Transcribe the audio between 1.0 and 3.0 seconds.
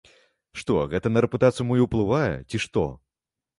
на рэпутацыю маю ўплывае ці што?!